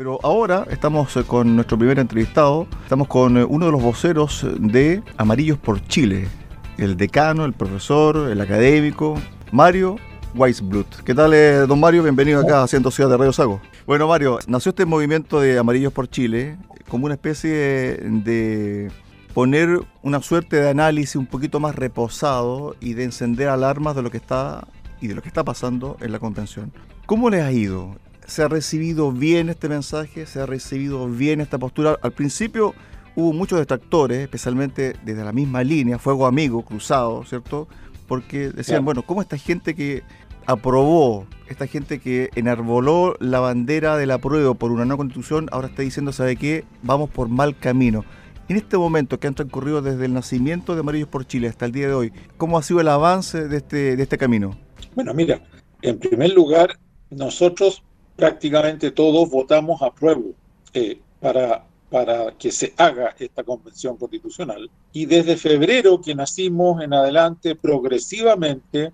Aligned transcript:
Pero 0.00 0.18
ahora 0.22 0.66
estamos 0.70 1.14
eh, 1.14 1.24
con 1.24 1.54
nuestro 1.54 1.76
primer 1.76 1.98
entrevistado, 1.98 2.66
estamos 2.84 3.06
con 3.06 3.36
eh, 3.36 3.44
uno 3.44 3.66
de 3.66 3.72
los 3.72 3.82
voceros 3.82 4.46
de 4.58 5.02
Amarillos 5.18 5.58
por 5.58 5.86
Chile, 5.88 6.26
el 6.78 6.96
decano, 6.96 7.44
el 7.44 7.52
profesor, 7.52 8.30
el 8.30 8.40
académico, 8.40 9.20
Mario 9.52 9.96
Weisblut. 10.34 10.86
¿Qué 11.04 11.14
tal, 11.14 11.34
eh, 11.34 11.66
don 11.68 11.78
Mario? 11.78 12.02
Bienvenido 12.02 12.40
acá 12.40 12.62
a 12.62 12.66
Ciento 12.66 12.90
Ciudad 12.90 13.10
de 13.10 13.18
Radio 13.18 13.34
Sago. 13.34 13.60
Bueno, 13.86 14.08
Mario, 14.08 14.38
nació 14.46 14.70
este 14.70 14.86
movimiento 14.86 15.38
de 15.38 15.58
Amarillos 15.58 15.92
por 15.92 16.08
Chile 16.08 16.56
como 16.88 17.04
una 17.04 17.16
especie 17.16 17.50
de 17.50 18.90
poner 19.34 19.82
una 20.00 20.22
suerte 20.22 20.62
de 20.62 20.70
análisis 20.70 21.16
un 21.16 21.26
poquito 21.26 21.60
más 21.60 21.76
reposado 21.76 22.74
y 22.80 22.94
de 22.94 23.04
encender 23.04 23.48
alarmas 23.48 23.96
de 23.96 24.00
lo 24.00 24.10
que 24.10 24.16
está 24.16 24.66
y 24.98 25.08
de 25.08 25.14
lo 25.14 25.20
que 25.20 25.28
está 25.28 25.44
pasando 25.44 25.98
en 26.00 26.10
la 26.10 26.18
convención. 26.18 26.72
¿Cómo 27.04 27.28
les 27.28 27.42
ha 27.42 27.52
ido? 27.52 27.98
¿Se 28.30 28.44
ha 28.44 28.48
recibido 28.48 29.10
bien 29.10 29.48
este 29.48 29.68
mensaje? 29.68 30.24
¿Se 30.24 30.40
ha 30.40 30.46
recibido 30.46 31.08
bien 31.08 31.40
esta 31.40 31.58
postura? 31.58 31.98
Al 32.00 32.12
principio 32.12 32.76
hubo 33.16 33.32
muchos 33.32 33.58
detractores, 33.58 34.20
especialmente 34.20 34.94
desde 35.04 35.24
la 35.24 35.32
misma 35.32 35.64
línea, 35.64 35.98
fuego 35.98 36.28
amigo, 36.28 36.62
cruzado, 36.62 37.24
¿cierto? 37.24 37.66
Porque 38.06 38.50
decían, 38.50 38.84
bueno, 38.84 39.02
¿cómo 39.02 39.20
esta 39.20 39.36
gente 39.36 39.74
que 39.74 40.04
aprobó, 40.46 41.26
esta 41.48 41.66
gente 41.66 41.98
que 41.98 42.30
enarboló 42.36 43.16
la 43.18 43.40
bandera 43.40 43.96
del 43.96 44.12
apruebo 44.12 44.54
por 44.54 44.70
una 44.70 44.84
nueva 44.84 44.98
constitución, 44.98 45.48
ahora 45.50 45.66
está 45.66 45.82
diciendo, 45.82 46.12
¿sabe 46.12 46.36
qué? 46.36 46.64
Vamos 46.84 47.10
por 47.10 47.28
mal 47.28 47.58
camino. 47.58 48.04
En 48.48 48.56
este 48.56 48.78
momento 48.78 49.18
que 49.18 49.26
han 49.26 49.34
transcurrido 49.34 49.82
desde 49.82 50.04
el 50.04 50.14
nacimiento 50.14 50.74
de 50.74 50.82
Amarillos 50.82 51.08
por 51.08 51.26
Chile 51.26 51.48
hasta 51.48 51.66
el 51.66 51.72
día 51.72 51.88
de 51.88 51.94
hoy, 51.94 52.12
¿cómo 52.36 52.58
ha 52.58 52.62
sido 52.62 52.80
el 52.80 52.86
avance 52.86 53.48
de 53.48 53.56
este, 53.56 53.96
de 53.96 54.02
este 54.04 54.18
camino? 54.18 54.56
Bueno, 54.94 55.14
mira, 55.14 55.42
en 55.82 55.98
primer 55.98 56.30
lugar, 56.30 56.78
nosotros 57.10 57.82
prácticamente 58.20 58.90
todos 58.90 59.30
votamos 59.30 59.80
a 59.80 59.90
prueba 59.90 60.20
eh, 60.74 61.00
para, 61.20 61.64
para 61.90 62.32
que 62.36 62.52
se 62.52 62.74
haga 62.76 63.16
esta 63.18 63.42
convención 63.42 63.96
constitucional. 63.96 64.70
Y 64.92 65.06
desde 65.06 65.36
febrero 65.36 66.02
que 66.02 66.14
nacimos 66.14 66.82
en 66.82 66.92
adelante, 66.92 67.54
progresivamente, 67.54 68.92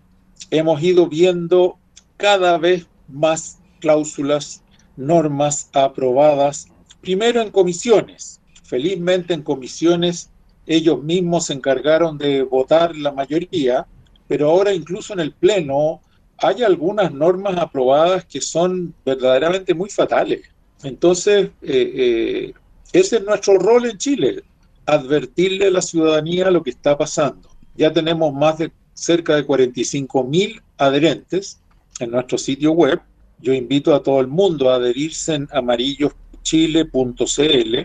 hemos 0.51 0.81
ido 0.81 1.09
viendo 1.09 1.77
cada 2.17 2.57
vez 2.57 2.87
más 3.09 3.59
cláusulas, 3.81 4.63
normas 4.97 5.69
aprobadas, 5.73 6.69
primero 7.01 7.43
en 7.43 7.51
comisiones. 7.51 8.41
Felizmente 8.63 9.35
en 9.35 9.43
comisiones 9.43 10.31
ellos 10.67 11.03
mismos 11.03 11.47
se 11.47 11.55
encargaron 11.55 12.17
de 12.17 12.43
votar 12.45 12.95
la 12.97 13.11
mayoría, 13.11 13.87
pero 14.29 14.51
ahora 14.51 14.73
incluso 14.73 15.13
en 15.13 15.21
el 15.21 15.33
Pleno 15.33 16.01
hay 16.39 16.63
algunas 16.63 17.13
normas 17.13 17.57
aprobadas 17.57 18.25
que 18.25 18.41
son 18.41 18.95
verdaderamente 19.05 19.75
muy 19.75 19.91
fatales. 19.91 20.43
Entonces, 20.83 21.51
eh, 21.63 21.93
eh, 21.95 22.53
ese 22.93 23.17
es 23.17 23.25
nuestro 23.25 23.59
rol 23.59 23.87
en 23.87 23.99
Chile, 23.99 24.45
advertirle 24.85 25.67
a 25.67 25.71
la 25.71 25.83
ciudadanía 25.83 26.51
lo 26.51 26.63
que 26.63 26.71
está 26.71 26.97
pasando. 26.97 27.51
Ya 27.75 27.93
tenemos 27.93 28.33
más 28.35 28.59
de 28.59 28.71
cerca 28.95 29.35
de 29.37 29.45
45 29.45 30.25
mil 30.25 30.63
adherentes 30.79 31.61
en 32.01 32.11
nuestro 32.11 32.39
sitio 32.39 32.73
web. 32.73 33.01
Yo 33.41 33.53
invito 33.53 33.95
a 33.95 34.03
todo 34.03 34.21
el 34.21 34.29
mundo 34.29 34.71
a 34.71 34.77
adherirse 34.77 35.35
en 35.35 35.47
amarilloschile.cl 35.53 37.77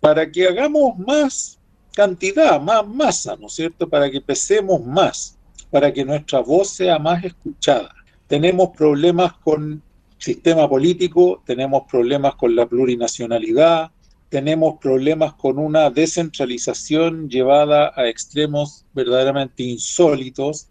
para 0.00 0.30
que 0.30 0.48
hagamos 0.48 0.98
más 0.98 1.58
cantidad, 1.94 2.60
más 2.60 2.86
masa, 2.86 3.36
¿no 3.36 3.46
es 3.48 3.54
cierto? 3.54 3.88
Para 3.88 4.10
que 4.10 4.20
pesemos 4.20 4.84
más, 4.84 5.38
para 5.70 5.90
que 5.92 6.04
nuestra 6.04 6.40
voz 6.40 6.70
sea 6.70 6.98
más 6.98 7.24
escuchada 7.24 7.94
tenemos 8.28 8.70
problemas 8.76 9.32
con 9.32 9.82
sistema 10.18 10.68
político, 10.68 11.42
tenemos 11.46 11.82
problemas 11.90 12.34
con 12.36 12.54
la 12.54 12.66
plurinacionalidad, 12.66 13.90
tenemos 14.28 14.78
problemas 14.78 15.32
con 15.34 15.58
una 15.58 15.90
descentralización 15.90 17.30
llevada 17.30 17.92
a 17.96 18.06
extremos 18.08 18.84
verdaderamente 18.94 19.62
insólitos, 19.62 20.68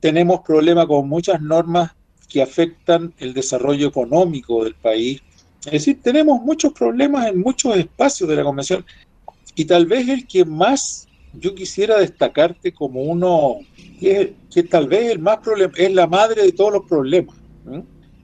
tenemos 0.00 0.40
problemas 0.40 0.86
con 0.86 1.08
muchas 1.08 1.40
normas 1.40 1.92
que 2.28 2.42
afectan 2.42 3.14
el 3.18 3.32
desarrollo 3.32 3.88
económico 3.88 4.64
del 4.64 4.74
país. 4.74 5.22
Es 5.64 5.72
decir, 5.72 6.00
tenemos 6.02 6.42
muchos 6.42 6.72
problemas 6.72 7.28
en 7.28 7.40
muchos 7.40 7.76
espacios 7.76 8.28
de 8.28 8.36
la 8.36 8.44
Convención 8.44 8.84
y 9.54 9.64
tal 9.64 9.86
vez 9.86 10.08
el 10.08 10.26
que 10.26 10.44
más 10.44 11.06
yo 11.34 11.54
quisiera 11.54 11.98
destacarte 11.98 12.72
como 12.72 13.02
uno 13.02 13.58
que, 13.98 14.34
tal 14.68 14.88
vez 14.88 15.10
el 15.10 15.18
más 15.18 15.38
problema, 15.38 15.72
es 15.76 15.92
la 15.92 16.06
madre 16.06 16.42
de 16.42 16.52
todos 16.52 16.72
los 16.72 16.84
problemas. 16.84 17.36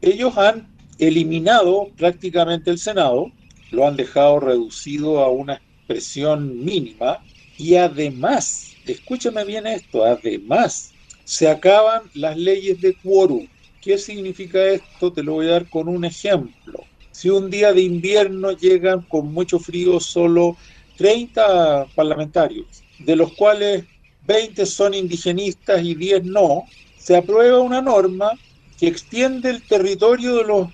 Ellos 0.00 0.36
han 0.36 0.68
eliminado 0.98 1.88
prácticamente 1.96 2.70
el 2.70 2.78
Senado, 2.78 3.30
lo 3.70 3.86
han 3.86 3.96
dejado 3.96 4.40
reducido 4.40 5.20
a 5.20 5.30
una 5.30 5.54
expresión 5.54 6.64
mínima 6.64 7.22
y 7.56 7.76
además, 7.76 8.74
escúchame 8.86 9.44
bien 9.44 9.66
esto, 9.66 10.04
además 10.04 10.92
se 11.24 11.48
acaban 11.48 12.02
las 12.14 12.36
leyes 12.36 12.80
de 12.80 12.94
quórum. 12.94 13.46
¿Qué 13.82 13.98
significa 13.98 14.64
esto? 14.64 15.12
Te 15.12 15.22
lo 15.22 15.34
voy 15.34 15.46
a 15.46 15.52
dar 15.52 15.68
con 15.68 15.88
un 15.88 16.04
ejemplo. 16.04 16.84
Si 17.10 17.30
un 17.30 17.50
día 17.50 17.72
de 17.72 17.82
invierno 17.82 18.52
llegan 18.52 19.02
con 19.02 19.32
mucho 19.32 19.58
frío 19.58 20.00
solo 20.00 20.56
30 20.98 21.86
parlamentarios, 21.94 22.66
de 22.98 23.16
los 23.16 23.32
cuales 23.32 23.84
20 24.26 24.66
son 24.66 24.92
indigenistas 24.92 25.82
y 25.82 25.94
10 25.94 26.24
no, 26.24 26.64
se 26.98 27.16
aprueba 27.16 27.60
una 27.60 27.80
norma 27.80 28.32
que 28.78 28.88
extiende 28.88 29.48
el 29.48 29.62
territorio 29.62 30.36
de, 30.36 30.44
los, 30.44 30.68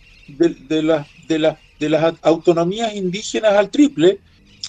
de, 0.69 0.83
las, 0.83 1.07
de, 1.29 1.39
las, 1.39 1.59
de 1.79 1.89
las 1.91 2.15
autonomías 2.23 2.95
indígenas 2.95 3.53
al 3.53 3.71
triple 3.71 4.19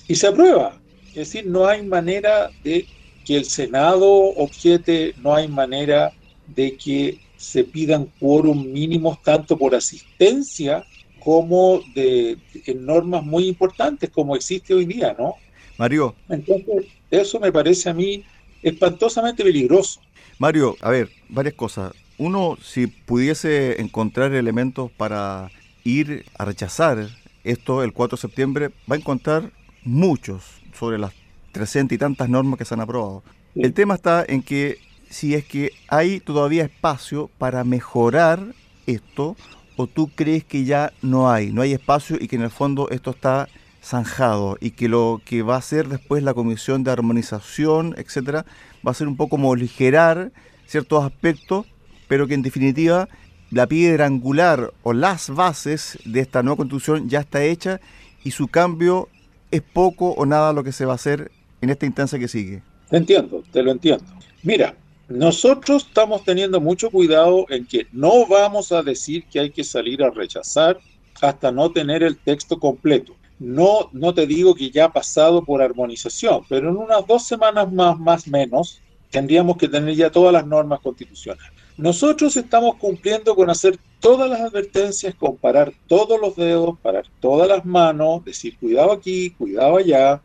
y 0.08 0.16
se 0.16 0.28
aprueba. 0.28 0.80
Es 1.10 1.32
decir, 1.32 1.48
no 1.48 1.66
hay 1.66 1.82
manera 1.82 2.52
de 2.64 2.86
que 3.26 3.38
el 3.38 3.46
Senado 3.46 4.08
objete, 4.08 5.16
no 5.24 5.34
hay 5.34 5.48
manera 5.48 6.14
de 6.48 6.78
que 6.78 7.20
se 7.38 7.64
pidan 7.64 8.12
quórum 8.20 8.72
mínimos 8.72 9.22
tanto 9.24 9.58
por 9.58 9.74
asistencia 9.74 10.86
como 11.20 11.82
de, 11.96 12.38
en 12.68 12.86
normas 12.86 13.24
muy 13.24 13.48
importantes 13.48 14.12
como 14.12 14.36
existe 14.36 14.74
hoy 14.74 14.86
día, 14.86 15.16
¿no? 15.18 15.36
Mario. 15.78 16.16
Entonces, 16.30 16.86
eso 17.12 17.40
me 17.40 17.52
parece 17.52 17.90
a 17.90 17.94
mí 17.94 18.24
espantosamente 18.62 19.44
peligroso. 19.44 20.02
Mario, 20.40 20.76
a 20.82 20.90
ver, 20.90 21.10
varias 21.30 21.56
cosas. 21.56 21.94
Uno, 22.18 22.58
si 22.62 22.88
pudiese 22.88 23.82
encontrar 23.82 24.34
elementos 24.34 24.92
para 24.92 25.50
ir 25.84 26.26
a 26.38 26.46
rechazar 26.46 27.08
esto 27.44 27.84
el 27.84 27.94
4 27.94 28.18
de 28.18 28.22
septiembre, 28.22 28.72
va 28.90 28.96
a 28.96 29.00
encontrar 29.00 29.52
muchos 29.84 30.44
sobre 30.78 30.98
las 30.98 31.14
300 31.52 31.96
y 31.96 32.00
tantas 32.00 32.30
normas 32.30 32.58
que 32.58 32.66
se 32.66 32.74
han 32.74 32.82
aprobado. 32.82 33.24
El 33.56 33.74
tema 33.74 33.96
está 33.96 34.26
en 34.28 34.42
que 34.42 34.80
si 35.10 35.36
es 35.36 35.46
que 35.46 35.72
hay 35.88 36.20
todavía 36.20 36.64
espacio 36.64 37.30
para 37.38 37.64
mejorar 37.64 38.54
esto, 38.88 39.36
o 39.78 39.88
tú 39.88 40.10
crees 40.14 40.44
que 40.44 40.66
ya 40.66 40.94
no 41.02 41.30
hay, 41.30 41.52
no 41.52 41.62
hay 41.62 41.74
espacio 41.74 42.18
y 42.20 42.28
que 42.28 42.36
en 42.36 42.44
el 42.44 42.50
fondo 42.50 42.90
esto 42.90 43.12
está 43.12 43.48
zanjado 43.86 44.58
y 44.60 44.72
que 44.72 44.90
lo 44.90 45.22
que 45.24 45.44
va 45.44 45.56
a 45.56 45.60
hacer 45.60 45.88
después 45.88 46.24
la 46.24 46.34
comisión 46.34 46.84
de 46.84 46.92
armonización, 46.92 47.94
etcétera, 47.98 48.46
va 48.86 48.92
a 48.92 48.96
ser 48.96 49.08
un 49.08 49.16
poco 49.16 49.32
como 49.32 49.54
aligerar 49.54 50.32
ciertos 50.66 51.04
aspectos, 51.04 51.68
pero 52.08 52.28
que 52.28 52.34
en 52.34 52.42
definitiva 52.42 53.08
la 53.52 53.68
piedra 53.68 54.08
angular 54.08 54.74
o 54.84 54.94
las 54.94 55.30
bases 55.30 56.00
de 56.04 56.20
esta 56.20 56.42
nueva 56.42 56.58
constitución 56.58 57.08
ya 57.10 57.20
está 57.20 57.44
hecha 57.44 57.80
y 58.24 58.32
su 58.32 58.48
cambio 58.48 59.08
es 59.52 59.62
poco 59.62 60.12
o 60.12 60.26
nada 60.26 60.52
lo 60.52 60.64
que 60.64 60.72
se 60.72 60.86
va 60.86 60.94
a 60.94 60.96
hacer 60.96 61.32
en 61.62 61.70
esta 61.70 61.86
instancia 61.86 62.18
que 62.18 62.28
sigue. 62.28 62.64
Te 62.90 62.98
entiendo, 62.98 63.44
te 63.52 63.62
lo 63.62 63.72
entiendo. 63.72 64.06
Mira, 64.42 64.76
nosotros 65.08 65.86
estamos 65.88 66.24
teniendo 66.24 66.60
mucho 66.60 66.90
cuidado 66.90 67.46
en 67.50 67.66
que 67.66 67.86
no 67.92 68.26
vamos 68.26 68.72
a 68.72 68.82
decir 68.82 69.26
que 69.26 69.40
hay 69.40 69.52
que 69.52 69.64
salir 69.64 70.04
a 70.04 70.10
rechazar 70.10 70.80
hasta 71.22 71.52
no 71.52 71.72
tener 71.72 72.02
el 72.04 72.18
texto 72.18 72.60
completo. 72.60 73.16
No, 73.40 73.90
no 73.92 74.14
te 74.14 74.26
digo 74.26 74.56
que 74.56 74.72
ya 74.72 74.86
ha 74.86 74.94
pasado 74.94 75.44
por 75.44 75.62
armonización, 75.62 76.42
pero 76.48 76.70
en 76.70 76.78
unas 76.78 77.06
dos 77.06 77.28
semanas 77.28 77.72
más, 77.72 78.00
más 78.00 78.28
menos, 78.28 78.80
tendríamos 79.10 79.58
que 79.58 79.68
tener 79.68 79.94
ya 79.96 80.10
todas 80.10 80.32
las 80.32 80.46
normas 80.46 80.80
constitucionales. 80.80 81.52
Nosotros 81.78 82.38
estamos 82.38 82.76
cumpliendo 82.76 83.36
con 83.36 83.50
hacer 83.50 83.78
todas 84.00 84.30
las 84.30 84.40
advertencias, 84.40 85.14
comparar 85.16 85.74
todos 85.88 86.20
los 86.20 86.36
dedos, 86.38 86.80
parar 86.80 87.06
todas 87.20 87.50
las 87.50 87.66
manos, 87.66 88.24
decir 88.24 88.58
cuidado 88.58 88.94
aquí, 88.94 89.32
cuidado 89.32 89.78
allá. 89.78 90.22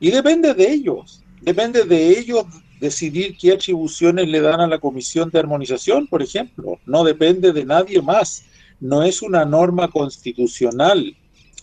Y 0.00 0.10
depende 0.10 0.54
de 0.54 0.72
ellos, 0.72 1.22
depende 1.42 1.84
de 1.84 2.18
ellos 2.18 2.46
decidir 2.80 3.36
qué 3.36 3.52
atribuciones 3.52 4.26
le 4.28 4.40
dan 4.40 4.60
a 4.60 4.66
la 4.66 4.78
Comisión 4.78 5.30
de 5.30 5.38
Armonización, 5.38 6.06
por 6.06 6.22
ejemplo. 6.22 6.80
No 6.86 7.04
depende 7.04 7.52
de 7.52 7.64
nadie 7.64 8.00
más. 8.00 8.44
No 8.80 9.02
es 9.02 9.20
una 9.20 9.44
norma 9.44 9.88
constitucional 9.88 11.14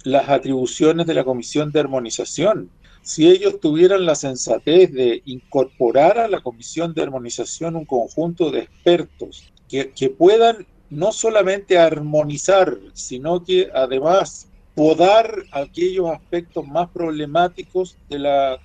las 0.04 0.30
atribuciones 0.30 1.06
de 1.06 1.14
la 1.14 1.24
Comisión 1.24 1.72
de 1.72 1.80
Armonización. 1.80 2.70
Si 3.02 3.30
ellos 3.30 3.60
tuvieran 3.60 4.06
la 4.06 4.16
sensatez 4.16 4.92
de 4.92 5.22
incorporar 5.26 6.18
a 6.18 6.28
la 6.28 6.42
Comisión 6.42 6.94
de 6.94 7.04
Armonización 7.04 7.76
un 7.76 7.86
conjunto 7.86 8.52
de 8.52 8.60
expertos 8.60 9.52
que, 9.68 10.10
puedan 10.18 10.66
no 10.90 11.12
solamente 11.12 11.78
armonizar, 11.78 12.78
sino 12.94 13.44
que 13.44 13.70
además 13.74 14.48
podar 14.74 15.44
aquellos 15.52 16.10
aspectos 16.10 16.68
más 16.68 16.90
problemáticos 16.90 17.98
de, 18.10 18.20
la, 18.20 18.60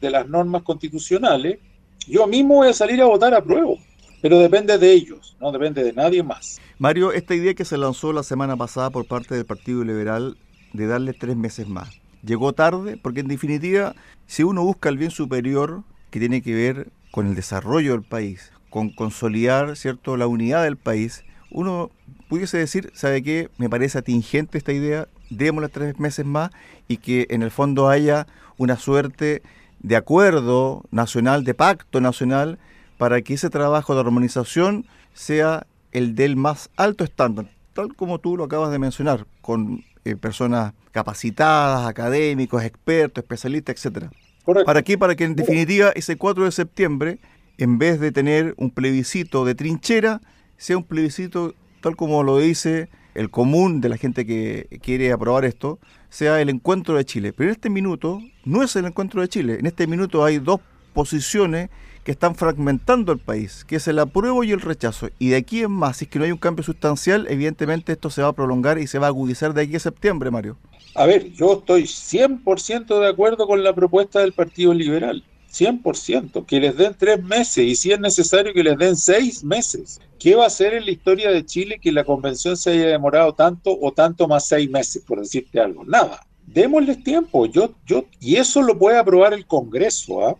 de 0.00 0.10
las 0.10 0.28
normas 0.28 0.62
constitucionales, 0.62 1.58
yo 2.06 2.26
mismo 2.26 2.56
voy 2.56 2.68
a 2.68 2.72
salir 2.72 3.00
a 3.00 3.06
votar 3.06 3.34
a 3.34 3.42
prueba. 3.42 3.74
Pero 4.20 4.40
depende 4.40 4.76
de 4.78 4.92
ellos, 4.92 5.36
no 5.40 5.52
depende 5.52 5.84
de 5.84 5.92
nadie 5.92 6.24
más. 6.24 6.60
Mario, 6.78 7.12
esta 7.12 7.36
idea 7.36 7.54
que 7.54 7.64
se 7.64 7.78
lanzó 7.78 8.12
la 8.12 8.24
semana 8.24 8.56
pasada 8.56 8.90
por 8.90 9.06
parte 9.06 9.36
del 9.36 9.46
Partido 9.46 9.84
Liberal 9.84 10.36
de 10.72 10.86
darle 10.86 11.12
tres 11.12 11.36
meses 11.36 11.68
más, 11.68 12.00
llegó 12.22 12.52
tarde 12.52 12.96
porque 12.96 13.20
en 13.20 13.28
definitiva, 13.28 13.94
si 14.26 14.42
uno 14.42 14.62
busca 14.62 14.88
el 14.88 14.98
bien 14.98 15.10
superior 15.10 15.82
que 16.10 16.18
tiene 16.18 16.42
que 16.42 16.54
ver 16.54 16.90
con 17.10 17.26
el 17.26 17.34
desarrollo 17.34 17.92
del 17.92 18.02
país, 18.02 18.52
con 18.70 18.90
consolidar 18.90 19.76
cierto 19.76 20.16
la 20.16 20.26
unidad 20.26 20.64
del 20.64 20.76
país, 20.76 21.24
uno 21.50 21.90
pudiese 22.28 22.58
decir, 22.58 22.90
¿sabe 22.94 23.22
qué? 23.22 23.48
Me 23.56 23.70
parece 23.70 23.98
atingente 23.98 24.58
esta 24.58 24.72
idea, 24.72 25.08
démosle 25.30 25.68
tres 25.68 25.98
meses 25.98 26.26
más 26.26 26.50
y 26.86 26.98
que 26.98 27.26
en 27.30 27.42
el 27.42 27.50
fondo 27.50 27.88
haya 27.88 28.26
una 28.56 28.76
suerte 28.76 29.42
de 29.80 29.96
acuerdo 29.96 30.84
nacional, 30.90 31.44
de 31.44 31.54
pacto 31.54 32.00
nacional 32.00 32.58
para 32.98 33.22
que 33.22 33.34
ese 33.34 33.48
trabajo 33.48 33.94
de 33.94 34.00
armonización 34.00 34.86
sea 35.14 35.66
el 35.92 36.14
del 36.14 36.36
más 36.36 36.70
alto 36.76 37.04
estándar, 37.04 37.50
tal 37.72 37.94
como 37.94 38.18
tú 38.18 38.36
lo 38.36 38.44
acabas 38.44 38.70
de 38.70 38.78
mencionar, 38.78 39.26
con 39.40 39.84
eh, 40.08 40.16
personas 40.16 40.72
capacitadas, 40.92 41.86
académicos, 41.86 42.62
expertos, 42.62 43.22
especialistas, 43.22 43.76
etcétera. 43.76 44.10
¿Para 44.64 44.82
qué? 44.82 44.96
Para 44.96 45.14
que 45.14 45.24
en 45.24 45.36
definitiva 45.36 45.90
ese 45.94 46.16
4 46.16 46.44
de 46.44 46.52
septiembre, 46.52 47.18
en 47.58 47.78
vez 47.78 48.00
de 48.00 48.12
tener 48.12 48.54
un 48.56 48.70
plebiscito 48.70 49.44
de 49.44 49.54
trinchera, 49.54 50.20
sea 50.56 50.78
un 50.78 50.84
plebiscito 50.84 51.54
tal 51.80 51.96
como 51.96 52.22
lo 52.22 52.38
dice 52.38 52.88
el 53.14 53.30
común 53.30 53.80
de 53.80 53.88
la 53.88 53.96
gente 53.96 54.24
que 54.24 54.80
quiere 54.82 55.12
aprobar 55.12 55.44
esto, 55.44 55.78
sea 56.08 56.40
el 56.40 56.48
encuentro 56.48 56.96
de 56.96 57.04
Chile. 57.04 57.32
Pero 57.32 57.50
en 57.50 57.54
este 57.54 57.68
minuto 57.68 58.20
no 58.44 58.62
es 58.62 58.74
el 58.76 58.86
encuentro 58.86 59.20
de 59.20 59.28
Chile. 59.28 59.58
En 59.58 59.66
este 59.66 59.86
minuto 59.86 60.24
hay 60.24 60.38
dos 60.38 60.60
posiciones 60.94 61.68
que 62.08 62.12
están 62.12 62.34
fragmentando 62.34 63.12
el 63.12 63.18
país, 63.18 63.66
que 63.66 63.76
es 63.76 63.86
el 63.86 63.98
apruebo 63.98 64.42
y 64.42 64.50
el 64.50 64.62
rechazo. 64.62 65.10
Y 65.18 65.28
de 65.28 65.36
aquí 65.36 65.60
en 65.60 65.72
más, 65.72 65.98
si 65.98 66.06
es 66.06 66.10
que 66.10 66.18
no 66.18 66.24
hay 66.24 66.32
un 66.32 66.38
cambio 66.38 66.64
sustancial, 66.64 67.26
evidentemente 67.28 67.92
esto 67.92 68.08
se 68.08 68.22
va 68.22 68.28
a 68.28 68.32
prolongar 68.32 68.78
y 68.78 68.86
se 68.86 68.98
va 68.98 69.08
a 69.08 69.10
agudizar 69.10 69.52
de 69.52 69.60
aquí 69.60 69.76
a 69.76 69.78
septiembre, 69.78 70.30
Mario. 70.30 70.56
A 70.94 71.04
ver, 71.04 71.30
yo 71.34 71.58
estoy 71.58 71.82
100% 71.82 72.98
de 72.98 73.08
acuerdo 73.08 73.46
con 73.46 73.62
la 73.62 73.74
propuesta 73.74 74.20
del 74.20 74.32
Partido 74.32 74.72
Liberal. 74.72 75.22
100%, 75.52 76.46
que 76.46 76.60
les 76.60 76.78
den 76.78 76.94
tres 76.98 77.22
meses 77.22 77.58
y 77.58 77.76
si 77.76 77.92
es 77.92 78.00
necesario 78.00 78.54
que 78.54 78.64
les 78.64 78.78
den 78.78 78.96
seis 78.96 79.44
meses. 79.44 80.00
¿Qué 80.18 80.34
va 80.34 80.44
a 80.44 80.46
hacer 80.46 80.72
en 80.72 80.86
la 80.86 80.92
historia 80.92 81.30
de 81.30 81.44
Chile 81.44 81.78
que 81.78 81.92
la 81.92 82.04
convención 82.04 82.56
se 82.56 82.70
haya 82.70 82.86
demorado 82.86 83.34
tanto 83.34 83.78
o 83.78 83.92
tanto 83.92 84.26
más 84.26 84.48
seis 84.48 84.70
meses, 84.70 85.04
por 85.06 85.20
decirte 85.20 85.60
algo? 85.60 85.84
Nada. 85.84 86.26
Démosles 86.46 87.04
tiempo. 87.04 87.44
Yo, 87.44 87.74
yo, 87.84 88.06
y 88.18 88.36
eso 88.36 88.62
lo 88.62 88.78
puede 88.78 88.96
aprobar 88.96 89.34
el 89.34 89.44
Congreso. 89.44 90.26
¿ah? 90.26 90.34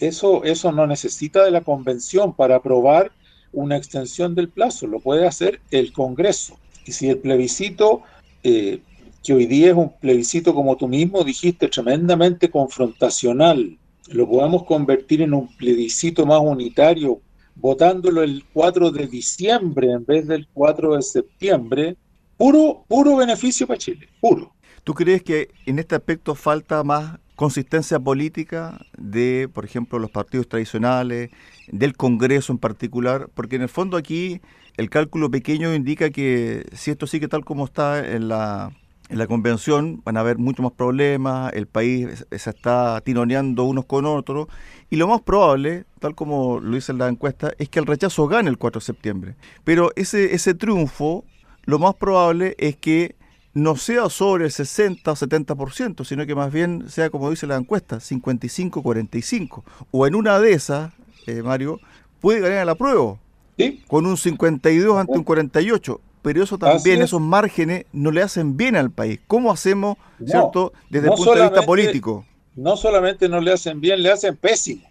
Eso, 0.00 0.44
eso 0.44 0.72
no 0.72 0.86
necesita 0.86 1.44
de 1.44 1.50
la 1.50 1.62
convención 1.62 2.34
para 2.34 2.56
aprobar 2.56 3.12
una 3.52 3.76
extensión 3.76 4.34
del 4.34 4.48
plazo, 4.48 4.86
lo 4.86 5.00
puede 5.00 5.26
hacer 5.26 5.60
el 5.70 5.92
Congreso. 5.92 6.58
Y 6.86 6.92
si 6.92 7.08
el 7.08 7.18
plebiscito, 7.18 8.02
eh, 8.42 8.80
que 9.22 9.34
hoy 9.34 9.46
día 9.46 9.70
es 9.70 9.76
un 9.76 9.92
plebiscito, 9.98 10.54
como 10.54 10.76
tú 10.76 10.88
mismo 10.88 11.24
dijiste, 11.24 11.68
tremendamente 11.68 12.50
confrontacional, 12.50 13.76
lo 14.08 14.28
podemos 14.28 14.64
convertir 14.64 15.22
en 15.22 15.34
un 15.34 15.54
plebiscito 15.56 16.26
más 16.26 16.40
unitario, 16.40 17.20
votándolo 17.54 18.22
el 18.22 18.44
4 18.52 18.90
de 18.90 19.06
diciembre 19.06 19.90
en 19.90 20.04
vez 20.04 20.26
del 20.26 20.48
4 20.52 20.96
de 20.96 21.02
septiembre, 21.02 21.96
puro, 22.36 22.84
puro 22.88 23.16
beneficio 23.16 23.66
para 23.66 23.78
Chile, 23.78 24.08
puro. 24.20 24.52
¿Tú 24.82 24.94
crees 24.94 25.22
que 25.22 25.50
en 25.66 25.78
este 25.78 25.94
aspecto 25.94 26.34
falta 26.34 26.82
más 26.82 27.18
consistencia 27.40 27.98
política 27.98 28.84
de, 28.98 29.48
por 29.50 29.64
ejemplo, 29.64 29.98
los 29.98 30.10
partidos 30.10 30.46
tradicionales, 30.46 31.30
del 31.68 31.96
Congreso 31.96 32.52
en 32.52 32.58
particular, 32.58 33.30
porque 33.32 33.56
en 33.56 33.62
el 33.62 33.70
fondo 33.70 33.96
aquí 33.96 34.42
el 34.76 34.90
cálculo 34.90 35.30
pequeño 35.30 35.74
indica 35.74 36.10
que 36.10 36.66
si 36.74 36.90
esto 36.90 37.06
sigue 37.06 37.28
tal 37.28 37.46
como 37.46 37.64
está 37.64 38.06
en 38.06 38.28
la, 38.28 38.76
en 39.08 39.16
la 39.16 39.26
convención, 39.26 40.02
van 40.04 40.18
a 40.18 40.20
haber 40.20 40.36
muchos 40.36 40.62
más 40.62 40.72
problemas, 40.72 41.54
el 41.54 41.66
país 41.66 42.26
se 42.30 42.50
está 42.50 43.00
tironeando 43.00 43.64
unos 43.64 43.86
con 43.86 44.04
otros, 44.04 44.48
y 44.90 44.96
lo 44.96 45.08
más 45.08 45.22
probable, 45.22 45.86
tal 45.98 46.14
como 46.14 46.60
lo 46.60 46.74
dice 46.74 46.92
la 46.92 47.08
encuesta, 47.08 47.52
es 47.56 47.70
que 47.70 47.78
el 47.78 47.86
rechazo 47.86 48.28
gane 48.28 48.50
el 48.50 48.58
4 48.58 48.80
de 48.80 48.84
septiembre. 48.84 49.34
Pero 49.64 49.92
ese, 49.96 50.34
ese 50.34 50.52
triunfo, 50.52 51.24
lo 51.64 51.78
más 51.78 51.94
probable 51.94 52.54
es 52.58 52.76
que 52.76 53.16
no 53.52 53.76
sea 53.76 54.08
sobre 54.08 54.44
el 54.44 54.52
60 54.52 55.10
o 55.10 55.16
70%, 55.16 56.04
sino 56.04 56.26
que 56.26 56.34
más 56.34 56.52
bien 56.52 56.88
sea, 56.88 57.10
como 57.10 57.30
dice 57.30 57.46
la 57.46 57.56
encuesta, 57.56 57.96
55-45. 57.96 59.62
O 59.90 60.06
en 60.06 60.14
una 60.14 60.38
de 60.38 60.52
esas, 60.52 60.92
eh, 61.26 61.42
Mario, 61.42 61.80
puede 62.20 62.40
ganar 62.40 62.66
la 62.66 62.74
prueba. 62.74 63.16
¿Sí? 63.58 63.82
Con 63.88 64.06
un 64.06 64.16
52 64.16 64.98
ante 64.98 65.12
un 65.12 65.24
48. 65.24 66.00
Pero 66.22 66.42
eso 66.42 66.58
también, 66.58 67.00
esos 67.00 67.20
márgenes, 67.20 67.86
no 67.92 68.10
le 68.10 68.22
hacen 68.22 68.56
bien 68.56 68.76
al 68.76 68.90
país. 68.90 69.20
¿Cómo 69.26 69.50
hacemos, 69.50 69.96
cierto, 70.24 70.72
desde 70.90 71.08
el 71.08 71.14
punto 71.14 71.34
de 71.34 71.42
vista 71.42 71.62
político? 71.62 72.26
No 72.56 72.76
solamente 72.76 73.28
no 73.28 73.40
le 73.40 73.52
hacen 73.52 73.80
bien, 73.80 74.02
le 74.02 74.10
hacen 74.10 74.36
pésimo. 74.36 74.82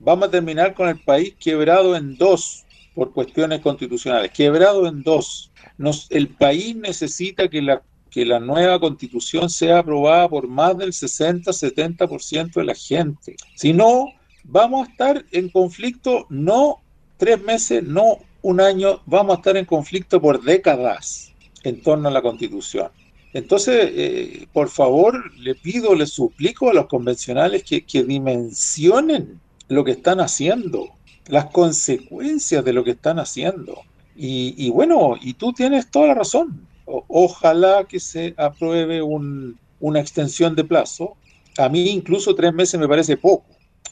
Vamos 0.00 0.28
a 0.28 0.30
terminar 0.32 0.74
con 0.74 0.88
el 0.88 0.98
país 0.98 1.36
quebrado 1.38 1.94
en 1.94 2.16
dos 2.16 2.64
por 2.94 3.12
cuestiones 3.12 3.60
constitucionales. 3.60 4.32
Quebrado 4.32 4.86
en 4.88 5.04
dos. 5.04 5.52
Nos, 5.78 6.08
el 6.10 6.28
país 6.28 6.74
necesita 6.74 7.48
que 7.48 7.62
la 7.62 7.80
que 8.12 8.26
la 8.26 8.38
nueva 8.38 8.78
constitución 8.78 9.48
sea 9.48 9.78
aprobada 9.78 10.28
por 10.28 10.46
más 10.46 10.76
del 10.76 10.92
60-70% 10.92 12.52
de 12.52 12.64
la 12.64 12.74
gente. 12.74 13.36
Si 13.56 13.72
no, 13.72 14.12
vamos 14.44 14.86
a 14.86 14.90
estar 14.90 15.24
en 15.32 15.48
conflicto 15.48 16.26
no 16.28 16.82
tres 17.16 17.42
meses, 17.42 17.82
no 17.82 18.18
un 18.42 18.60
año, 18.60 19.00
vamos 19.06 19.34
a 19.34 19.38
estar 19.38 19.56
en 19.56 19.64
conflicto 19.64 20.20
por 20.20 20.42
décadas 20.42 21.32
en 21.64 21.80
torno 21.80 22.08
a 22.08 22.12
la 22.12 22.20
constitución. 22.20 22.88
Entonces, 23.32 23.90
eh, 23.94 24.46
por 24.52 24.68
favor, 24.68 25.32
le 25.38 25.54
pido, 25.54 25.94
le 25.94 26.06
suplico 26.06 26.68
a 26.68 26.74
los 26.74 26.86
convencionales 26.88 27.64
que, 27.64 28.04
dimensionen 28.04 29.40
lo 29.68 29.84
que 29.84 29.92
están 29.92 30.20
haciendo, 30.20 30.90
las 31.28 31.46
consecuencias 31.46 32.62
de 32.62 32.74
lo 32.74 32.84
que 32.84 32.90
están 32.90 33.18
haciendo. 33.18 33.80
y, 34.14 34.68
bueno, 34.68 35.16
y 35.18 35.32
tú 35.32 35.54
tienes 35.54 35.90
toda 35.90 36.08
la 36.08 36.14
razón 36.14 36.66
ojalá 37.08 37.84
que 37.84 38.00
se 38.00 38.34
apruebe 38.36 39.02
una 39.02 40.00
extensión 40.00 40.54
de 40.54 40.64
plazo. 40.64 41.16
A 41.58 41.68
mí 41.68 41.90
incluso 41.90 42.34
tres 42.34 42.52
meses 42.52 42.78
me 42.78 42.88
parece 42.88 43.16
poco. 43.16 43.46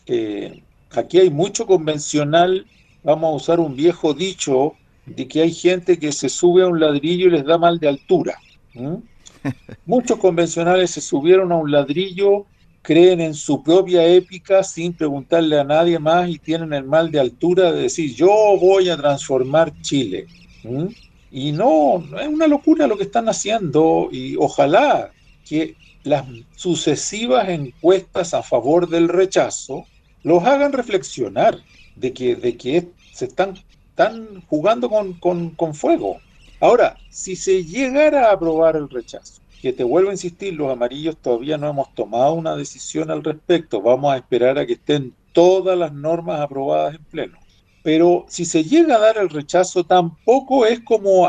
Eh, 0.06 0.62
aquí 0.90 1.18
hay 1.18 1.30
mucho 1.30 1.66
convencional, 1.66 2.66
vamos 3.02 3.32
a 3.32 3.36
usar 3.36 3.60
un 3.60 3.76
viejo 3.76 4.14
dicho 4.14 4.74
de 5.06 5.26
que 5.28 5.42
hay 5.42 5.52
gente 5.52 5.98
que 5.98 6.12
se 6.12 6.28
sube 6.28 6.62
a 6.62 6.68
un 6.68 6.80
ladrillo 6.80 7.26
y 7.26 7.30
les 7.30 7.44
da 7.44 7.58
mal 7.58 7.78
de 7.78 7.88
altura. 7.88 8.38
Muchos 9.86 10.18
convencionales 10.18 10.90
se 10.90 11.00
subieron 11.00 11.52
a 11.52 11.56
un 11.56 11.70
ladrillo, 11.70 12.46
creen 12.82 13.20
en 13.20 13.34
su 13.34 13.62
propia 13.62 14.06
épica 14.06 14.62
sin 14.62 14.92
preguntarle 14.92 15.58
a 15.58 15.64
nadie 15.64 15.98
más 15.98 16.28
y 16.28 16.38
tienen 16.38 16.72
el 16.72 16.84
mal 16.84 17.10
de 17.10 17.20
altura 17.20 17.72
de 17.72 17.82
decir 17.82 18.14
yo 18.14 18.30
voy 18.60 18.88
a 18.88 18.96
transformar 18.96 19.72
Chile. 19.82 20.26
Y 21.30 21.52
no, 21.52 22.02
es 22.20 22.26
una 22.26 22.48
locura 22.48 22.86
lo 22.86 22.96
que 22.96 23.04
están 23.04 23.28
haciendo 23.28 24.08
y 24.10 24.36
ojalá 24.36 25.12
que 25.48 25.76
las 26.02 26.24
sucesivas 26.56 27.48
encuestas 27.48 28.34
a 28.34 28.42
favor 28.42 28.88
del 28.88 29.08
rechazo 29.08 29.86
los 30.24 30.44
hagan 30.44 30.72
reflexionar 30.72 31.58
de 31.94 32.12
que, 32.12 32.34
de 32.34 32.56
que 32.56 32.88
se 33.12 33.26
están, 33.26 33.54
están 33.90 34.42
jugando 34.48 34.88
con, 34.88 35.14
con 35.54 35.74
fuego. 35.74 36.18
Ahora, 36.58 36.98
si 37.08 37.36
se 37.36 37.64
llegara 37.64 38.28
a 38.28 38.32
aprobar 38.32 38.76
el 38.76 38.88
rechazo, 38.88 39.40
que 39.62 39.72
te 39.72 39.84
vuelvo 39.84 40.10
a 40.10 40.14
insistir, 40.14 40.54
los 40.54 40.72
amarillos 40.72 41.16
todavía 41.18 41.58
no 41.58 41.68
hemos 41.68 41.94
tomado 41.94 42.34
una 42.34 42.56
decisión 42.56 43.10
al 43.10 43.22
respecto, 43.22 43.80
vamos 43.80 44.12
a 44.12 44.16
esperar 44.16 44.58
a 44.58 44.66
que 44.66 44.72
estén 44.74 45.14
todas 45.32 45.78
las 45.78 45.92
normas 45.92 46.40
aprobadas 46.40 46.96
en 46.96 47.04
pleno 47.04 47.38
pero 47.82 48.26
si 48.28 48.44
se 48.44 48.64
llega 48.64 48.96
a 48.96 49.00
dar 49.00 49.18
el 49.18 49.30
rechazo, 49.30 49.84
tampoco 49.84 50.66
es 50.66 50.80
como 50.80 51.28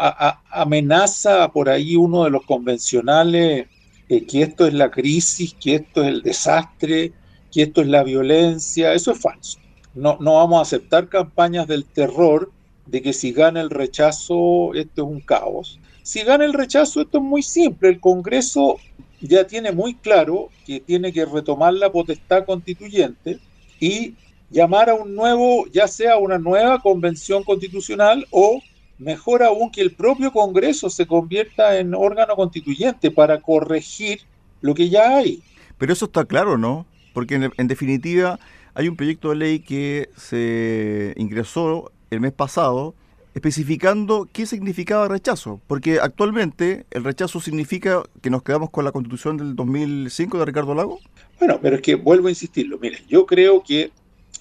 amenaza 0.50 1.50
por 1.52 1.70
ahí 1.70 1.96
uno 1.96 2.26
de 2.26 2.30
los 2.30 2.46
convencionales 2.46 3.68
eh, 4.10 4.26
que 4.26 4.42
esto 4.42 4.68
es 4.68 4.74
la 4.74 4.92
crisis, 4.92 5.54
que 5.54 5.76
esto 5.76 6.04
es 6.04 6.10
el 6.10 6.22
desastre, 6.22 7.14
que 7.50 7.62
esto 7.62 7.82
es 7.82 7.88
la 7.88 8.04
violencia. 8.04 8.94
Eso 8.94 9.14
es 9.14 9.20
falso. 9.22 9.58
No, 9.96 10.18
no 10.20 10.34
vamos 10.34 10.60
a 10.60 10.64
aceptar 10.64 11.08
campañas 11.08 11.66
del 11.68 11.86
terror 11.86 12.52
de 12.86 13.02
que 13.02 13.14
si 13.14 13.32
gana 13.32 13.62
el 13.62 13.70
rechazo, 13.70 14.74
esto 14.74 15.04
es 15.04 15.08
un 15.08 15.22
caos. 15.22 15.80
Si 16.04 16.24
gana 16.24 16.44
el 16.44 16.52
rechazo, 16.52 17.00
esto 17.00 17.20
es 17.20 17.24
muy 17.24 17.42
simple. 17.42 17.88
El 17.88 18.02
Congreso 18.02 18.80
ya 19.22 19.48
tiene 19.48 19.72
muy 19.72 19.94
claro 19.94 20.50
que 20.66 20.82
tiene 20.82 21.14
que 21.14 21.26
retomar 21.26 21.74
la 21.74 21.90
potestad 21.90 22.46
constituyente 22.46 23.40
y 23.80 24.16
llamar 24.52 24.90
a 24.90 24.94
un 24.94 25.16
nuevo, 25.16 25.66
ya 25.72 25.88
sea 25.88 26.18
una 26.18 26.38
nueva 26.38 26.80
convención 26.80 27.44
constitucional 27.44 28.28
o 28.30 28.62
mejor 29.00 29.42
aún 29.42 29.72
que 29.72 29.82
el 29.82 29.92
propio 29.92 30.32
Congreso 30.32 30.90
se 30.90 31.08
convierta 31.08 31.80
en 31.80 31.96
órgano 31.96 32.36
constituyente 32.36 33.10
para 33.10 33.42
corregir 33.42 34.22
lo 34.62 34.76
que 34.76 34.90
ya 34.90 35.18
hay. 35.18 35.42
Pero 35.78 35.94
eso 35.94 36.06
está 36.06 36.26
claro, 36.26 36.58
¿no? 36.58 36.86
Porque 37.14 37.52
en, 37.58 37.68
definitiva 37.68 38.40
hay 38.76 38.88
un 38.88 38.96
proyecto 38.96 39.30
de 39.30 39.36
ley 39.36 39.60
que 39.60 40.10
se 40.16 41.14
ingresó 41.18 41.92
el 42.12 42.20
mes 42.20 42.32
pasado 42.32 42.94
especificando 43.34 44.28
qué 44.32 44.46
significaba 44.46 45.08
rechazo, 45.08 45.62
porque 45.66 46.00
actualmente 46.02 46.86
el 46.92 47.06
rechazo 47.06 47.40
significa 47.40 48.04
que 48.22 48.30
nos 48.30 48.44
quedamos 48.44 48.70
con 48.70 48.84
la 48.84 48.92
constitución 48.92 49.38
del 49.38 49.56
2005 49.56 50.38
de 50.38 50.46
Ricardo 50.46 50.76
Lago. 50.76 51.00
Bueno, 51.40 51.58
pero 51.62 51.78
es 51.78 51.82
que 51.82 51.96
vuelvo 51.96 52.28
a 52.28 52.32
insistirlo, 52.32 52.78
miren, 52.78 53.04
yo 53.08 53.26
creo 53.26 53.64
que 53.64 53.92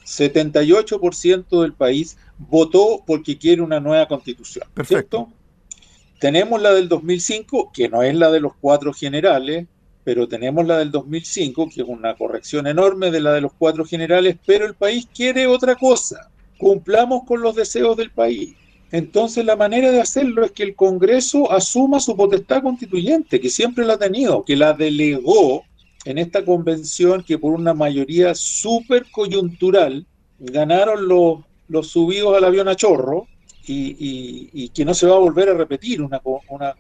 78% 0.04 1.62
del 1.62 1.72
país 1.72 2.16
votó 2.38 3.02
porque 3.06 3.38
quiere 3.38 3.62
una 3.62 3.80
nueva 3.80 4.08
constitución. 4.08 4.66
Perfecto. 4.74 5.28
Tenemos 6.18 6.60
la 6.60 6.72
del 6.72 6.88
2005, 6.88 7.70
que 7.72 7.88
no 7.88 8.02
es 8.02 8.14
la 8.14 8.30
de 8.30 8.40
los 8.40 8.52
cuatro 8.60 8.92
generales, 8.92 9.66
pero 10.04 10.28
tenemos 10.28 10.66
la 10.66 10.78
del 10.78 10.90
2005, 10.90 11.68
que 11.74 11.82
es 11.82 11.88
una 11.88 12.14
corrección 12.14 12.66
enorme 12.66 13.10
de 13.10 13.20
la 13.20 13.32
de 13.32 13.40
los 13.40 13.52
cuatro 13.52 13.84
generales, 13.84 14.36
pero 14.44 14.66
el 14.66 14.74
país 14.74 15.08
quiere 15.14 15.46
otra 15.46 15.76
cosa. 15.76 16.30
Cumplamos 16.58 17.24
con 17.24 17.40
los 17.40 17.54
deseos 17.54 17.96
del 17.96 18.10
país. 18.10 18.54
Entonces 18.92 19.44
la 19.44 19.56
manera 19.56 19.92
de 19.92 20.00
hacerlo 20.00 20.44
es 20.44 20.50
que 20.50 20.64
el 20.64 20.74
Congreso 20.74 21.50
asuma 21.52 22.00
su 22.00 22.16
potestad 22.16 22.62
constituyente, 22.62 23.40
que 23.40 23.48
siempre 23.48 23.84
la 23.84 23.94
ha 23.94 23.98
tenido, 23.98 24.44
que 24.44 24.56
la 24.56 24.72
delegó 24.72 25.64
en 26.04 26.18
esta 26.18 26.44
convención 26.44 27.22
que 27.22 27.38
por 27.38 27.52
una 27.52 27.74
mayoría 27.74 28.34
súper 28.34 29.10
coyuntural 29.10 30.06
ganaron 30.38 31.06
los, 31.06 31.40
los 31.68 31.88
subidos 31.88 32.36
al 32.36 32.44
avión 32.44 32.68
a 32.68 32.76
chorro 32.76 33.26
y, 33.72 34.68
que 34.70 34.84
no 34.84 34.94
se 34.94 35.06
va 35.06 35.16
a 35.16 35.20
volver 35.20 35.48
a 35.48 35.54
repetir 35.54 36.02
una, 36.02 36.20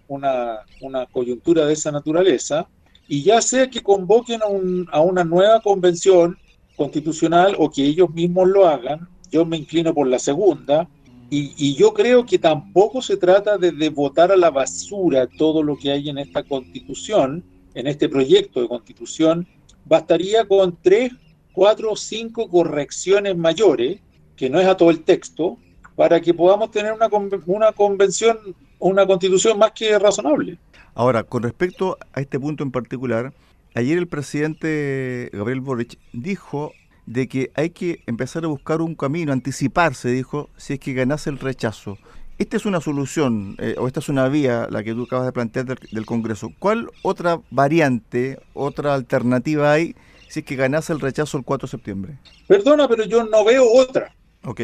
una, 0.08 1.06
coyuntura 1.12 1.64
de 1.66 1.74
esa 1.74 1.92
naturaleza, 1.92 2.66
y 3.06 3.22
ya 3.22 3.40
sea 3.40 3.68
que 3.68 3.80
convoquen 3.80 4.40
a, 4.90 5.00
una 5.00 5.24
nueva 5.24 5.60
convención 5.60 6.36
constitucional 6.76 7.54
o 7.58 7.70
que 7.70 7.84
ellos 7.84 8.10
mismos 8.10 8.48
lo 8.48 8.66
hagan, 8.66 9.08
yo 9.30 9.44
me 9.44 9.56
inclino 9.56 9.94
por 9.94 10.08
la 10.08 10.18
segunda, 10.18 10.88
y, 11.30 11.52
y, 11.56 11.76
yo 11.76 11.94
creo 11.94 12.26
que 12.26 12.40
tampoco 12.40 13.00
se 13.00 13.16
trata 13.16 13.56
de, 13.56 13.70
de, 13.70 13.88
votar 13.88 14.32
a 14.32 14.36
la 14.36 14.50
basura 14.50 15.28
todo 15.38 15.62
lo 15.62 15.76
que 15.76 15.92
hay 15.92 16.08
en 16.08 16.18
esta 16.18 16.42
constitución, 16.42 17.44
en 17.74 17.86
este 17.86 18.08
proyecto 18.08 18.60
de 18.60 18.68
constitución, 18.68 19.46
bastaría 19.84 20.46
con 20.46 20.76
tres, 20.80 21.12
cuatro 21.52 21.92
o 21.92 21.96
cinco 21.96 22.48
correcciones 22.48 23.36
mayores, 23.36 24.00
que 24.36 24.48
no 24.50 24.60
es 24.60 24.66
a 24.66 24.76
todo 24.76 24.90
el 24.90 25.02
texto, 25.02 25.58
para 25.96 26.20
que 26.20 26.32
podamos 26.32 26.70
tener 26.70 26.92
una, 26.92 27.08
una 27.46 27.72
convención, 27.72 28.38
una 28.78 29.06
constitución 29.06 29.58
más 29.58 29.72
que 29.72 29.98
razonable. 29.98 30.58
Ahora, 30.94 31.22
con 31.24 31.42
respecto 31.42 31.98
a 32.12 32.20
este 32.20 32.40
punto 32.40 32.64
en 32.64 32.70
particular, 32.70 33.32
ayer 33.74 33.98
el 33.98 34.08
presidente 34.08 35.30
Gabriel 35.32 35.60
Boric 35.60 35.98
dijo 36.12 36.72
de 37.06 37.28
que 37.28 37.50
hay 37.54 37.70
que 37.70 38.02
empezar 38.06 38.44
a 38.44 38.48
buscar 38.48 38.80
un 38.80 38.94
camino, 38.94 39.32
anticiparse, 39.32 40.10
dijo, 40.10 40.48
si 40.56 40.74
es 40.74 40.80
que 40.80 40.92
ganase 40.92 41.28
el 41.30 41.38
rechazo. 41.38 41.98
Esta 42.40 42.56
es 42.56 42.64
una 42.64 42.80
solución, 42.80 43.54
eh, 43.58 43.74
o 43.76 43.86
esta 43.86 44.00
es 44.00 44.08
una 44.08 44.26
vía, 44.30 44.66
la 44.70 44.82
que 44.82 44.94
tú 44.94 45.02
acabas 45.02 45.26
de 45.26 45.32
plantear 45.32 45.78
del, 45.78 46.06
Congreso. 46.06 46.50
¿Cuál 46.58 46.90
otra 47.02 47.38
variante, 47.50 48.40
otra 48.54 48.94
alternativa 48.94 49.70
hay 49.70 49.94
si 50.26 50.40
es 50.40 50.46
que 50.46 50.56
ganase 50.56 50.94
el 50.94 51.00
rechazo 51.00 51.36
el 51.36 51.44
4 51.44 51.66
de 51.66 51.70
septiembre? 51.70 52.18
Perdona, 52.48 52.88
pero 52.88 53.04
yo 53.04 53.24
no 53.24 53.44
veo 53.44 53.70
otra. 53.70 54.14
Ok. 54.42 54.62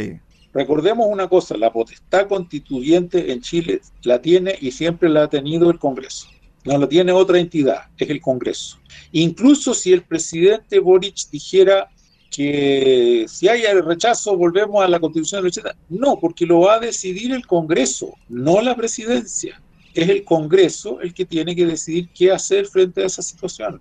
Recordemos 0.54 1.06
una 1.06 1.28
cosa, 1.28 1.54
la 1.58 1.70
potestad 1.70 2.28
constituyente 2.28 3.30
en 3.30 3.42
Chile 3.42 3.82
la 4.04 4.22
tiene 4.22 4.56
y 4.58 4.70
siempre 4.70 5.10
la 5.10 5.24
ha 5.24 5.28
tenido 5.28 5.70
el 5.70 5.78
Congreso. 5.78 6.28
No 6.64 6.78
la 6.78 6.88
tiene 6.88 7.12
otra 7.12 7.38
entidad, 7.38 7.90
es 7.98 8.08
el 8.08 8.22
Congreso. 8.22 8.78
Incluso 9.12 9.74
si 9.74 9.92
el 9.92 10.00
presidente 10.02 10.78
Boric 10.78 11.28
dijera 11.30 11.90
que 12.30 13.26
si 13.28 13.48
hay 13.48 13.62
el 13.62 13.84
rechazo 13.84 14.36
volvemos 14.36 14.84
a 14.84 14.88
la 14.88 15.00
constitución 15.00 15.40
del 15.40 15.48
80. 15.48 15.76
No, 15.90 16.18
porque 16.18 16.46
lo 16.46 16.60
va 16.60 16.74
a 16.74 16.80
decidir 16.80 17.32
el 17.32 17.46
Congreso, 17.46 18.14
no 18.28 18.60
la 18.60 18.74
presidencia. 18.74 19.60
Es 19.94 20.08
el 20.08 20.24
Congreso 20.24 21.00
el 21.00 21.14
que 21.14 21.24
tiene 21.24 21.56
que 21.56 21.66
decidir 21.66 22.08
qué 22.14 22.30
hacer 22.30 22.66
frente 22.66 23.02
a 23.02 23.06
esa 23.06 23.22
situación. 23.22 23.80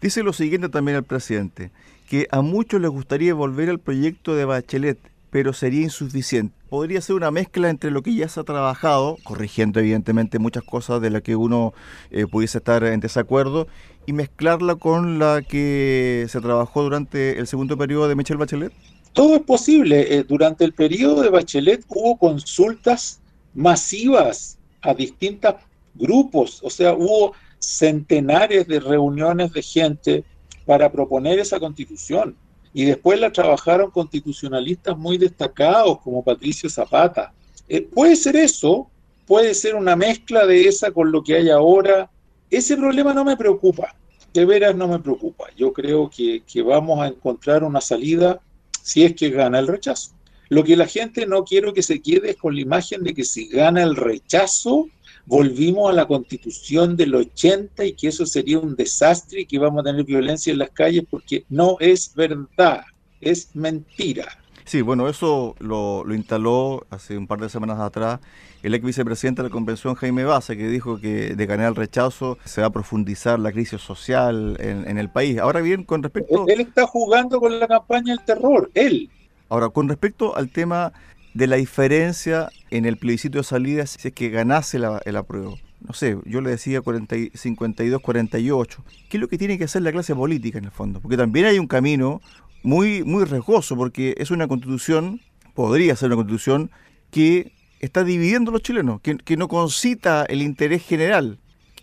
Dice 0.00 0.22
lo 0.22 0.32
siguiente 0.32 0.68
también 0.68 0.96
el 0.96 1.04
presidente, 1.04 1.70
que 2.08 2.26
a 2.30 2.40
muchos 2.40 2.80
les 2.80 2.90
gustaría 2.90 3.34
volver 3.34 3.68
al 3.68 3.78
proyecto 3.78 4.34
de 4.34 4.46
Bachelet, 4.46 4.98
pero 5.30 5.52
sería 5.52 5.82
insuficiente. 5.82 6.54
Podría 6.68 7.00
ser 7.00 7.16
una 7.16 7.30
mezcla 7.30 7.70
entre 7.70 7.90
lo 7.90 8.02
que 8.02 8.14
ya 8.14 8.28
se 8.28 8.40
ha 8.40 8.44
trabajado, 8.44 9.16
corrigiendo 9.24 9.80
evidentemente 9.80 10.38
muchas 10.38 10.64
cosas 10.64 11.00
de 11.00 11.10
las 11.10 11.22
que 11.22 11.36
uno 11.36 11.72
eh, 12.10 12.26
pudiese 12.26 12.58
estar 12.58 12.84
en 12.84 13.00
desacuerdo, 13.00 13.66
y 14.06 14.12
mezclarla 14.12 14.74
con 14.74 15.18
la 15.18 15.42
que 15.42 16.26
se 16.28 16.40
trabajó 16.40 16.82
durante 16.82 17.38
el 17.38 17.46
segundo 17.46 17.76
periodo 17.76 18.08
de 18.08 18.16
Michelle 18.16 18.38
Bachelet? 18.38 18.72
Todo 19.12 19.36
es 19.36 19.42
posible. 19.42 20.16
Eh, 20.16 20.24
durante 20.24 20.64
el 20.64 20.72
periodo 20.72 21.22
de 21.22 21.30
Bachelet 21.30 21.84
hubo 21.88 22.16
consultas 22.16 23.20
masivas 23.54 24.58
a 24.82 24.94
distintos 24.94 25.56
grupos, 25.94 26.60
o 26.62 26.70
sea, 26.70 26.94
hubo 26.94 27.34
centenares 27.58 28.66
de 28.66 28.80
reuniones 28.80 29.52
de 29.52 29.62
gente 29.62 30.24
para 30.64 30.90
proponer 30.90 31.38
esa 31.38 31.58
constitución. 31.58 32.36
Y 32.72 32.84
después 32.84 33.18
la 33.18 33.32
trabajaron 33.32 33.90
constitucionalistas 33.90 34.96
muy 34.96 35.18
destacados 35.18 36.00
como 36.00 36.22
Patricio 36.22 36.70
Zapata. 36.70 37.32
Eh, 37.68 37.82
puede 37.82 38.16
ser 38.16 38.36
eso, 38.36 38.88
puede 39.26 39.54
ser 39.54 39.74
una 39.74 39.96
mezcla 39.96 40.46
de 40.46 40.68
esa 40.68 40.90
con 40.90 41.12
lo 41.12 41.22
que 41.22 41.36
hay 41.36 41.50
ahora, 41.50 42.10
ese 42.50 42.76
problema 42.76 43.14
no 43.14 43.24
me 43.24 43.36
preocupa, 43.36 43.94
de 44.34 44.44
veras 44.44 44.74
no 44.74 44.88
me 44.88 44.98
preocupa. 44.98 45.46
Yo 45.56 45.72
creo 45.72 46.10
que, 46.10 46.42
vamos 46.62 47.00
a 47.00 47.06
encontrar 47.06 47.62
una 47.62 47.80
salida 47.80 48.40
si 48.82 49.04
es 49.04 49.14
que 49.14 49.30
gana 49.30 49.60
el 49.60 49.68
rechazo. 49.68 50.10
Lo 50.48 50.64
que 50.64 50.76
la 50.76 50.86
gente 50.86 51.26
no 51.26 51.44
quiero 51.44 51.72
que 51.72 51.84
se 51.84 52.02
quede 52.02 52.30
es 52.30 52.36
con 52.36 52.56
la 52.56 52.60
imagen 52.60 53.04
de 53.04 53.14
que 53.14 53.22
si 53.22 53.46
gana 53.46 53.84
el 53.84 53.94
rechazo, 53.94 54.88
volvimos 55.30 55.88
a 55.90 55.94
la 55.94 56.06
constitución 56.06 56.96
del 56.96 57.14
80 57.14 57.84
y 57.84 57.92
que 57.92 58.08
eso 58.08 58.26
sería 58.26 58.58
un 58.58 58.74
desastre 58.74 59.42
y 59.42 59.46
que 59.46 59.60
vamos 59.60 59.80
a 59.80 59.84
tener 59.84 60.04
violencia 60.04 60.52
en 60.52 60.58
las 60.58 60.70
calles 60.70 61.04
porque 61.08 61.44
no 61.48 61.76
es 61.78 62.12
verdad, 62.16 62.82
es 63.20 63.54
mentira. 63.54 64.26
Sí, 64.64 64.82
bueno, 64.82 65.08
eso 65.08 65.54
lo, 65.60 66.04
instaló 66.12 66.84
hace 66.90 67.16
un 67.16 67.28
par 67.28 67.38
de 67.40 67.48
semanas 67.48 67.78
atrás 67.78 68.18
el 68.64 68.74
ex 68.74 68.84
vicepresidente 68.84 69.42
de 69.42 69.48
la 69.48 69.52
convención, 69.52 69.94
Jaime 69.94 70.24
Baza, 70.24 70.56
que 70.56 70.66
dijo 70.66 71.00
que 71.00 71.36
de 71.36 71.46
ganar 71.46 71.68
el 71.68 71.76
rechazo 71.76 72.36
se 72.44 72.60
va 72.60 72.66
a 72.66 72.70
profundizar 72.70 73.38
la 73.38 73.52
crisis 73.52 73.80
social 73.80 74.56
en, 74.58 74.98
el 74.98 75.10
país. 75.10 75.38
Ahora 75.38 75.60
bien, 75.60 75.84
con 75.84 76.02
respecto... 76.02 76.44
Él, 76.48 76.60
está 76.60 76.86
jugando 76.86 77.40
con 77.40 77.58
la 77.58 77.68
campaña 77.68 78.16
del 78.16 78.24
terror, 78.24 78.70
él. 78.74 79.08
Ahora, 79.48 79.70
con 79.70 79.88
respecto 79.88 80.36
al 80.36 80.50
tema 80.50 80.92
de 81.34 81.46
la 81.46 81.56
diferencia 81.56 82.50
en 82.70 82.84
el 82.84 82.96
plebiscito 82.96 83.38
de 83.38 83.44
salida, 83.44 83.86
si 83.86 84.08
es 84.08 84.14
que 84.14 84.28
ganase 84.30 84.78
la, 84.78 85.00
el 85.04 85.16
apruebo. 85.16 85.58
No 85.80 85.94
sé, 85.94 86.16
yo 86.26 86.40
le 86.40 86.50
decía 86.50 86.80
52-48. 86.82 88.76
¿Qué 89.08 89.16
es 89.16 89.20
lo 89.20 89.28
que 89.28 89.38
tiene 89.38 89.56
que 89.56 89.64
hacer 89.64 89.82
la 89.82 89.92
clase 89.92 90.14
política 90.14 90.58
en 90.58 90.66
el 90.66 90.70
fondo? 90.70 91.00
Porque 91.00 91.16
también 91.16 91.46
hay 91.46 91.58
un 91.58 91.66
camino 91.66 92.20
muy, 92.62 93.02
muy 93.02 93.24
riesgoso, 93.24 93.76
porque 93.76 94.14
es 94.18 94.30
una 94.30 94.46
constitución, 94.46 95.22
podría 95.54 95.96
ser 95.96 96.08
una 96.08 96.16
constitución 96.16 96.70
que 97.10 97.52
está 97.80 98.04
dividiendo 98.04 98.50
a 98.50 98.52
los 98.52 98.62
chilenos, 98.62 99.00
que, 99.00 99.36
no 99.36 99.48
concita 99.48 100.26
el 100.28 100.42
interés 100.42 100.84
general. 100.84 101.38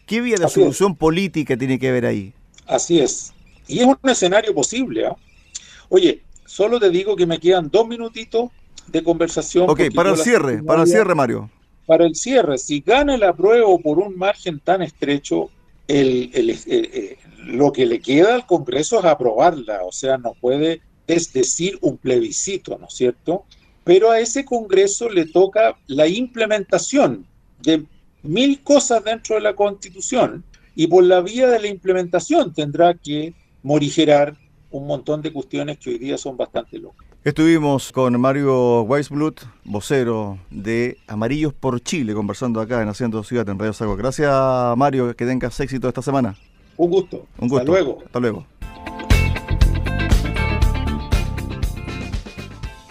¿Qué 0.06 0.22
vía 0.22 0.38
de 0.38 0.48
solución 0.48 0.96
política 0.96 1.58
tiene 1.58 1.80
que 1.80 1.90
haber 1.90 2.06
ahí? 2.06 2.34
Así 2.68 3.00
es. 3.00 3.34
Y 3.68 3.80
es 3.80 3.86
un 3.86 3.98
escenario 4.04 4.54
posible. 4.54 5.08
¿ah? 5.08 5.16
Oye, 5.90 6.22
solo 6.46 6.80
te 6.80 6.92
digo 6.92 7.16
que 7.16 7.26
me 7.26 7.40
quedan 7.40 7.70
dos 7.70 7.88
minutitos 7.88 8.52
de 8.88 9.04
conversación. 9.04 9.70
Ok, 9.70 9.82
para 9.94 10.12
el 10.12 10.18
cierre, 10.18 10.64
para 10.64 10.82
el 10.82 10.88
cierre, 10.88 11.16
Mario. 11.16 11.50
Para 11.86 12.06
el 12.06 12.16
cierre, 12.16 12.58
si 12.58 12.82
gana 12.82 13.16
el 13.16 13.24
apruebo 13.24 13.80
por 13.80 14.00
un 14.00 14.18
margen 14.18 14.60
tan 14.60 14.82
estrecho, 14.82 15.50
el, 15.88 16.32
el, 16.34 17.18
lo 17.46 17.72
que 17.72 17.86
le 17.86 18.00
queda 18.00 18.36
al 18.36 18.46
Congreso 18.46 19.00
es 19.00 19.06
aprobarla, 19.06 19.84
o 19.86 19.92
sea, 19.92 20.18
no 20.18 20.34
puede 20.34 20.82
es 21.08 21.32
decir 21.32 21.78
un 21.82 21.98
plebiscito, 21.98 22.78
¿no 22.78 22.88
es 22.88 22.94
cierto? 22.94 23.46
Pero 23.86 24.12
a 24.12 24.20
ese 24.20 24.44
Congreso 24.44 25.10
le 25.10 25.26
toca 25.26 25.78
la 25.88 26.08
implementación 26.08 27.26
de 27.62 27.86
mil 28.24 28.62
cosas 28.62 29.04
dentro 29.04 29.36
de 29.36 29.42
la 29.42 29.56
Constitución 29.56 30.44
y 30.76 30.88
por 30.88 31.04
la 31.04 31.22
vía 31.22 31.48
de 31.48 31.60
la 31.60 31.68
implementación 31.68 32.54
tendrá 32.54 32.94
que 32.94 33.34
morigerar 33.64 34.36
un 34.70 34.86
montón 34.86 35.22
de 35.22 35.32
cuestiones 35.32 35.78
que 35.78 35.92
hoy 35.92 35.98
día 35.98 36.18
son 36.18 36.36
bastante 36.36 36.78
locas. 36.78 37.07
Estuvimos 37.28 37.92
con 37.92 38.18
Mario 38.22 38.84
Weisblut, 38.84 39.42
vocero 39.66 40.40
de 40.50 40.98
Amarillos 41.08 41.54
por 41.54 41.82
Chile, 41.82 42.14
conversando 42.14 42.62
acá 42.62 42.82
en 42.82 42.88
Haciendo 42.88 43.22
Ciudad 43.22 43.50
en 43.50 43.60
Radio 43.60 43.74
Sago. 43.74 43.98
Gracias, 43.98 44.32
Mario, 44.78 45.14
que 45.14 45.26
tengas 45.26 45.60
éxito 45.60 45.90
esta 45.90 46.02
semana. 46.02 46.38
Un 46.78 46.90
gusto. 46.90 47.26
Un 47.38 47.50
gusto. 47.50 47.58
Hasta 47.58 47.72
luego. 47.74 47.98
Hasta 48.06 48.20
luego. 48.22 48.46